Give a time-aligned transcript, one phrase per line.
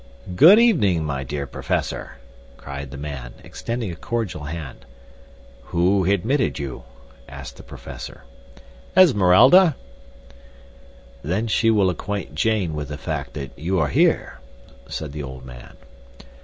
[0.35, 2.13] "Good evening, my dear Professor,"
[2.57, 4.83] cried the man, extending a cordial hand.
[5.65, 6.85] "Who admitted you?"
[7.29, 8.23] asked the professor.
[8.97, 9.75] "Esmeralda."
[11.21, 14.39] "Then she will acquaint Jane with the fact that you are here,"
[14.89, 15.77] said the old man.